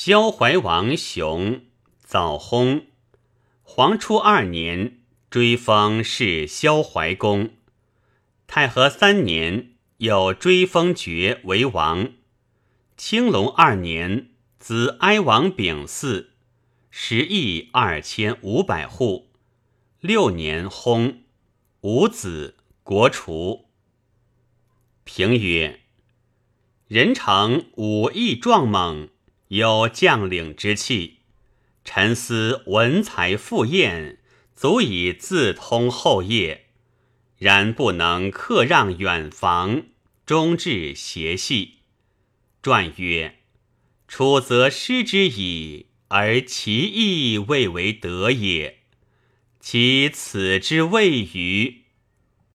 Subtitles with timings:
[0.00, 1.62] 萧怀王雄，
[1.98, 2.84] 早薨。
[3.64, 7.50] 黄初二年，追封是萧怀公。
[8.46, 12.12] 太和三年，又追封爵为王。
[12.96, 14.28] 青龙二年，
[14.60, 16.28] 子哀王丙嗣，
[16.90, 19.32] 十亿二千五百户。
[19.98, 21.16] 六年薨，
[21.80, 22.54] 无子，
[22.84, 23.64] 国除。
[25.02, 25.80] 评曰：
[26.86, 29.08] 人成武艺壮猛，
[29.48, 31.18] 有将领之气。
[31.84, 34.18] 臣思文才富彦，
[34.54, 36.66] 足以自通后业，
[37.38, 39.84] 然不能克让远房，
[40.26, 41.78] 终至邪系。
[42.62, 43.38] 传曰：
[44.06, 48.80] 楚则失之矣，而其意未为德也。
[49.60, 51.84] 其此之谓于？